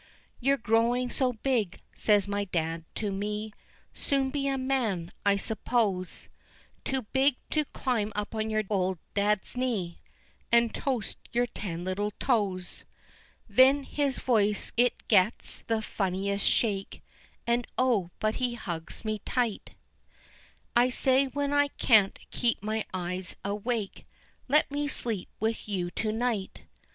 [0.39, 3.53] "You're growing so big" says my dad to me,
[3.93, 6.27] "Soon be a man, I suppose,
[6.83, 10.01] Too big to climb up on your old dad's knee
[10.51, 12.83] And toast your ten little toes."
[13.47, 17.03] Then his voice it gets the funniest shake,
[17.45, 19.75] And oh, but he hugs me tight!
[20.75, 24.07] I say, when I can't keep my eyes awake,
[24.47, 26.63] "Let me sleep with you to night."